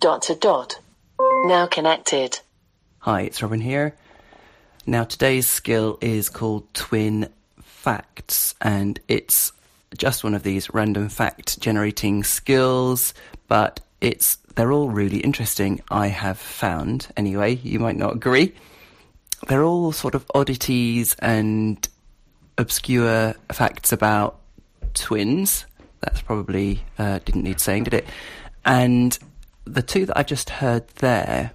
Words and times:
Dot 0.00 0.22
to 0.22 0.36
dot. 0.36 0.78
Now 1.46 1.66
connected. 1.66 2.38
Hi, 3.00 3.22
it's 3.22 3.42
Robin 3.42 3.60
here. 3.60 3.96
Now, 4.86 5.02
today's 5.02 5.48
skill 5.48 5.98
is 6.00 6.28
called 6.28 6.72
Twin 6.72 7.28
Facts, 7.60 8.54
and 8.60 9.00
it's 9.08 9.52
just 9.96 10.22
one 10.22 10.34
of 10.34 10.44
these 10.44 10.72
random 10.72 11.08
fact 11.08 11.58
generating 11.58 12.22
skills, 12.22 13.12
but 13.48 13.80
it's 14.00 14.36
they're 14.54 14.70
all 14.70 14.88
really 14.88 15.18
interesting. 15.18 15.80
I 15.90 16.06
have 16.08 16.38
found, 16.38 17.08
anyway. 17.16 17.56
You 17.56 17.80
might 17.80 17.96
not 17.96 18.14
agree. 18.14 18.54
They're 19.48 19.64
all 19.64 19.90
sort 19.90 20.14
of 20.14 20.30
oddities 20.32 21.16
and 21.18 21.88
obscure 22.56 23.34
facts 23.50 23.90
about 23.90 24.38
twins. 24.94 25.66
That's 26.00 26.22
probably 26.22 26.84
uh, 26.98 27.18
didn't 27.24 27.42
need 27.42 27.58
saying, 27.58 27.84
did 27.84 27.94
it? 27.94 28.06
And 28.64 29.18
the 29.72 29.82
two 29.82 30.06
that 30.06 30.18
I've 30.18 30.26
just 30.26 30.50
heard 30.50 30.88
there 30.96 31.52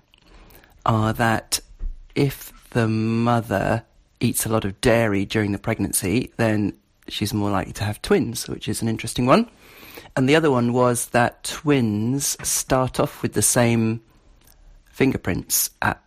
are 0.86 1.14
that 1.14 1.60
if 2.16 2.52
the 2.72 2.88
mother 2.88 3.84
eats 4.20 4.46
a 4.46 4.50
lot 4.50 4.66
of 4.66 4.80
dairy 4.82 5.26
during 5.26 5.52
the 5.52 5.58
pregnancy, 5.58 6.32
then 6.38 6.74
she's 7.08 7.34
more 7.34 7.52
likely 7.52 7.74
to 7.74 7.84
have 7.84 8.02
twins, 8.02 8.48
which 8.48 8.68
is 8.68 8.82
an 8.82 8.88
interesting 8.88 9.26
one. 9.26 9.50
And 10.16 10.30
the 10.30 10.36
other 10.36 10.52
one 10.52 10.74
was 10.74 11.08
that 11.08 11.44
twins 11.44 12.38
start 12.48 13.00
off 13.00 13.22
with 13.22 13.34
the 13.34 13.42
same 13.42 14.02
fingerprints 14.86 15.72
at 15.82 16.02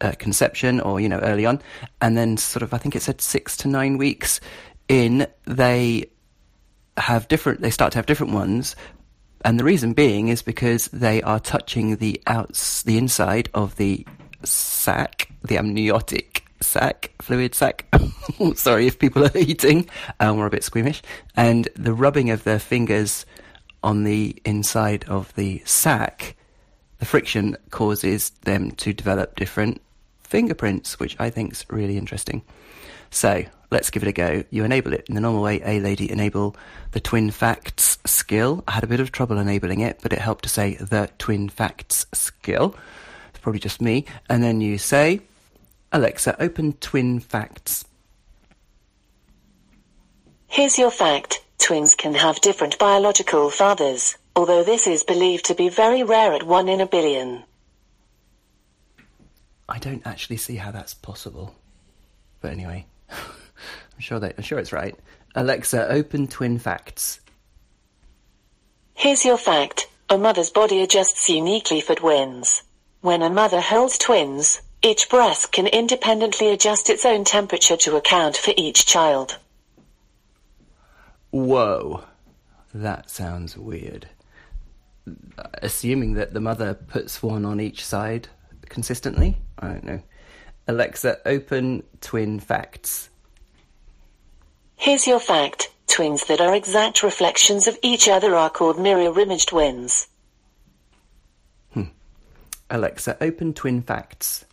uh, 0.00 0.12
conception 0.12 0.80
or, 0.80 1.00
you 1.00 1.08
know, 1.08 1.18
early 1.18 1.46
on. 1.46 1.60
And 2.00 2.16
then, 2.16 2.36
sort 2.36 2.62
of, 2.62 2.72
I 2.72 2.78
think 2.78 2.96
it 2.96 3.02
said 3.02 3.20
six 3.20 3.56
to 3.58 3.68
nine 3.68 3.98
weeks 3.98 4.40
in, 4.88 5.26
they 5.46 6.10
have 6.96 7.26
different, 7.28 7.60
they 7.60 7.70
start 7.70 7.92
to 7.92 7.98
have 7.98 8.06
different 8.06 8.32
ones. 8.32 8.76
And 9.44 9.60
the 9.60 9.64
reason 9.64 9.92
being 9.92 10.28
is 10.28 10.40
because 10.40 10.88
they 10.88 11.20
are 11.20 11.38
touching 11.38 11.96
the 11.96 12.20
outs, 12.26 12.82
the 12.82 12.96
inside 12.96 13.50
of 13.52 13.76
the 13.76 14.06
sac, 14.42 15.28
the 15.42 15.58
amniotic 15.58 16.46
sac, 16.62 17.12
fluid 17.20 17.54
sac. 17.54 17.84
Sorry 18.54 18.86
if 18.86 18.98
people 18.98 19.24
are 19.24 19.30
eating 19.36 19.88
um, 20.18 20.38
or 20.38 20.46
a 20.46 20.50
bit 20.50 20.64
squeamish. 20.64 21.02
And 21.36 21.68
the 21.76 21.92
rubbing 21.92 22.30
of 22.30 22.44
their 22.44 22.58
fingers 22.58 23.26
on 23.82 24.04
the 24.04 24.34
inside 24.46 25.04
of 25.08 25.34
the 25.34 25.62
sac, 25.66 26.36
the 26.98 27.04
friction 27.04 27.58
causes 27.70 28.30
them 28.44 28.70
to 28.72 28.94
develop 28.94 29.36
different 29.36 29.82
fingerprints, 30.34 30.98
which 30.98 31.14
I 31.20 31.30
think 31.30 31.52
is 31.52 31.64
really 31.68 31.96
interesting. 31.96 32.42
So 33.10 33.44
let's 33.70 33.90
give 33.90 34.02
it 34.02 34.08
a 34.08 34.12
go. 34.12 34.42
You 34.50 34.64
enable 34.64 34.92
it 34.92 35.04
in 35.08 35.14
the 35.14 35.20
normal 35.20 35.44
way. 35.44 35.62
A 35.64 35.78
lady 35.78 36.10
enable 36.10 36.56
the 36.90 36.98
twin 36.98 37.30
facts 37.30 37.98
skill. 38.04 38.64
I 38.66 38.72
had 38.72 38.82
a 38.82 38.88
bit 38.88 38.98
of 38.98 39.12
trouble 39.12 39.38
enabling 39.38 39.78
it, 39.78 40.00
but 40.02 40.12
it 40.12 40.18
helped 40.18 40.42
to 40.42 40.48
say 40.48 40.74
the 40.74 41.08
twin 41.18 41.48
facts 41.48 42.06
skill. 42.12 42.74
It's 43.30 43.38
probably 43.38 43.60
just 43.60 43.80
me. 43.80 44.06
And 44.28 44.42
then 44.42 44.60
you 44.60 44.76
say, 44.76 45.20
Alexa, 45.92 46.42
open 46.42 46.72
twin 46.72 47.20
facts. 47.20 47.84
Here's 50.48 50.78
your 50.78 50.90
fact. 50.90 51.44
Twins 51.58 51.94
can 51.94 52.14
have 52.14 52.40
different 52.40 52.76
biological 52.80 53.50
fathers, 53.50 54.18
although 54.34 54.64
this 54.64 54.88
is 54.88 55.04
believed 55.04 55.44
to 55.44 55.54
be 55.54 55.68
very 55.68 56.02
rare 56.02 56.32
at 56.32 56.42
1 56.42 56.68
in 56.68 56.80
a 56.80 56.86
billion. 56.86 57.44
I 59.68 59.78
don't 59.78 60.06
actually 60.06 60.36
see 60.36 60.56
how 60.56 60.70
that's 60.70 60.94
possible. 60.94 61.54
But 62.40 62.52
anyway, 62.52 62.86
I'm 63.10 64.00
sure 64.00 64.20
that 64.20 64.34
I'm 64.36 64.44
sure 64.44 64.58
it's 64.58 64.72
right. 64.72 64.98
Alexa, 65.34 65.88
open 65.88 66.28
twin 66.28 66.58
facts. 66.58 67.20
Here's 68.94 69.24
your 69.24 69.38
fact. 69.38 69.88
A 70.10 70.18
mother's 70.18 70.50
body 70.50 70.82
adjusts 70.82 71.28
uniquely 71.28 71.80
for 71.80 71.94
twins. 71.94 72.62
When 73.00 73.22
a 73.22 73.30
mother 73.30 73.60
holds 73.60 73.98
twins, 73.98 74.60
each 74.82 75.08
breast 75.08 75.50
can 75.50 75.66
independently 75.66 76.50
adjust 76.50 76.90
its 76.90 77.04
own 77.04 77.24
temperature 77.24 77.76
to 77.78 77.96
account 77.96 78.36
for 78.36 78.52
each 78.56 78.86
child. 78.86 79.38
Whoa, 81.30 82.04
that 82.72 83.10
sounds 83.10 83.56
weird. 83.56 84.08
Assuming 85.54 86.14
that 86.14 86.32
the 86.34 86.40
mother 86.40 86.74
puts 86.74 87.22
one 87.22 87.44
on 87.44 87.60
each 87.60 87.84
side 87.84 88.28
consistently? 88.68 89.38
I 89.58 89.68
don't 89.68 89.84
know. 89.84 90.02
Alexa, 90.66 91.18
open 91.26 91.82
twin 92.00 92.40
facts. 92.40 93.10
Here's 94.76 95.06
your 95.06 95.20
fact. 95.20 95.70
Twins 95.86 96.24
that 96.26 96.40
are 96.40 96.54
exact 96.54 97.02
reflections 97.02 97.66
of 97.66 97.78
each 97.82 98.08
other 98.08 98.34
are 98.34 98.50
called 98.50 98.80
mirror 98.80 99.18
image 99.18 99.46
twins. 99.46 100.08
Hmm. 101.72 101.84
Alexa, 102.70 103.16
open 103.20 103.52
twin 103.54 103.82
facts. 103.82 104.44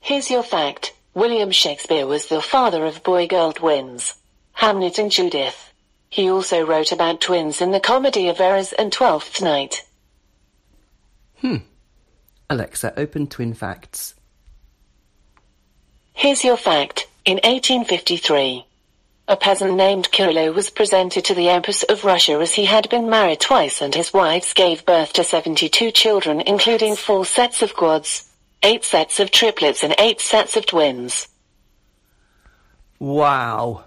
Here's 0.00 0.30
your 0.30 0.42
fact. 0.42 0.94
William 1.14 1.50
Shakespeare 1.50 2.06
was 2.06 2.26
the 2.26 2.40
father 2.40 2.86
of 2.86 3.02
boy-girl 3.02 3.52
twins. 3.52 4.14
Hamnet 4.56 4.98
and 4.98 5.10
Judith. 5.10 5.72
He 6.08 6.30
also 6.30 6.64
wrote 6.64 6.92
about 6.92 7.20
twins 7.20 7.60
in 7.60 7.70
the 7.70 7.80
Comedy 7.80 8.28
of 8.28 8.40
Errors 8.40 8.72
and 8.72 8.92
Twelfth 8.92 9.42
Night. 9.42 9.84
Alexa, 12.52 12.92
open 13.00 13.26
twin 13.28 13.54
facts. 13.54 14.14
Here's 16.12 16.44
your 16.44 16.58
fact. 16.58 17.06
In 17.24 17.36
1853, 17.36 18.66
a 19.26 19.36
peasant 19.38 19.72
named 19.72 20.10
Kirilo 20.12 20.54
was 20.54 20.68
presented 20.68 21.24
to 21.24 21.34
the 21.34 21.48
Empress 21.48 21.82
of 21.82 22.04
Russia 22.04 22.32
as 22.32 22.52
he 22.52 22.66
had 22.66 22.90
been 22.90 23.08
married 23.08 23.40
twice 23.40 23.80
and 23.80 23.94
his 23.94 24.12
wives 24.12 24.52
gave 24.52 24.84
birth 24.84 25.14
to 25.14 25.24
72 25.24 25.92
children 25.92 26.42
including 26.42 26.94
four 26.94 27.24
sets 27.24 27.62
of 27.62 27.74
quads, 27.74 28.28
eight 28.62 28.84
sets 28.84 29.18
of 29.18 29.30
triplets 29.30 29.82
and 29.82 29.94
eight 29.96 30.20
sets 30.20 30.54
of 30.54 30.66
twins. 30.66 31.28
Wow. 32.98 33.84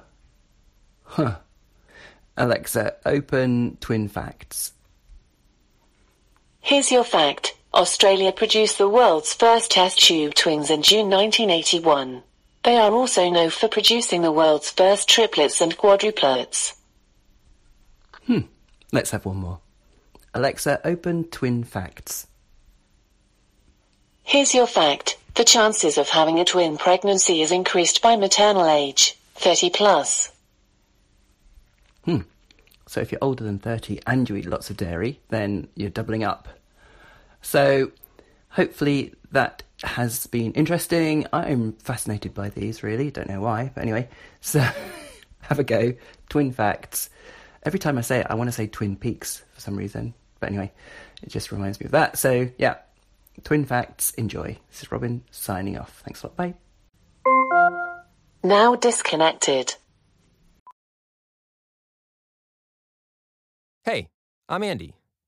Huh. 1.03 1.35
Alexa, 2.35 2.95
open 3.05 3.77
twin 3.79 4.07
facts. 4.07 4.73
Here's 6.61 6.91
your 6.91 7.03
fact. 7.03 7.54
Australia 7.75 8.31
produced 8.31 8.77
the 8.77 8.87
world's 8.87 9.33
first 9.33 9.71
test 9.71 9.99
tube 9.99 10.33
twins 10.33 10.69
in 10.69 10.81
June 10.81 11.09
1981. 11.09 12.23
They 12.63 12.77
are 12.77 12.91
also 12.91 13.29
known 13.29 13.49
for 13.49 13.67
producing 13.67 14.21
the 14.21 14.31
world's 14.31 14.71
first 14.71 15.09
triplets 15.09 15.59
and 15.59 15.77
quadruplets. 15.77 16.73
Hmm. 18.25 18.47
Let's 18.93 19.11
have 19.11 19.25
one 19.25 19.37
more. 19.37 19.59
Alexa, 20.33 20.81
open 20.87 21.25
twin 21.25 21.65
facts. 21.65 22.27
Here's 24.23 24.55
your 24.55 24.67
fact. 24.67 25.17
The 25.35 25.43
chances 25.43 25.97
of 25.97 26.07
having 26.07 26.39
a 26.39 26.45
twin 26.45 26.77
pregnancy 26.77 27.41
is 27.41 27.51
increased 27.51 28.01
by 28.01 28.15
maternal 28.15 28.67
age, 28.67 29.17
30 29.35 29.69
plus. 29.71 30.31
Hmm. 32.05 32.21
So 32.87 33.01
if 33.01 33.11
you're 33.11 33.23
older 33.23 33.43
than 33.43 33.59
30 33.59 33.99
and 34.07 34.29
you 34.29 34.37
eat 34.37 34.45
lots 34.45 34.69
of 34.69 34.77
dairy, 34.77 35.19
then 35.27 35.67
you're 35.75 35.89
doubling 35.89 36.23
up. 36.23 36.47
So 37.45 37.91
hopefully 38.49 39.13
that 39.31 39.61
has 39.83 40.25
been 40.25 40.51
interesting. 40.53 41.27
I'm 41.31 41.73
fascinated 41.73 42.33
by 42.33 42.49
these, 42.49 42.81
really. 42.81 43.11
Don't 43.11 43.29
know 43.29 43.39
why, 43.39 43.71
but 43.73 43.81
anyway. 43.81 44.09
So 44.41 44.59
have 45.41 45.57
a 45.59 45.63
go. 45.63 45.93
Twin 46.29 46.51
facts. 46.51 47.09
Every 47.63 47.79
time 47.79 47.97
I 47.97 48.01
say 48.01 48.19
it, 48.19 48.27
I 48.29 48.35
want 48.35 48.47
to 48.47 48.51
say 48.51 48.67
Twin 48.67 48.95
Peaks 48.95 49.43
for 49.53 49.61
some 49.61 49.75
reason. 49.75 50.13
But 50.39 50.49
anyway, 50.49 50.71
it 51.23 51.29
just 51.29 51.51
reminds 51.51 51.79
me 51.79 51.85
of 51.85 51.91
that. 51.91 52.17
So 52.17 52.49
yeah, 52.57 52.75
Twin 53.43 53.65
facts. 53.65 54.11
Enjoy. 54.11 54.57
This 54.69 54.83
is 54.83 54.91
Robin 54.91 55.23
signing 55.31 55.77
off. 55.77 56.01
Thanks 56.03 56.23
a 56.23 56.27
lot. 56.27 56.35
Bye. 56.35 56.53
Now 58.43 58.75
disconnected. 58.75 59.73
Hey, 63.83 64.07
I'm 64.49 64.63
Andy. 64.63 64.93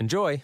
Enjoy! 0.00 0.42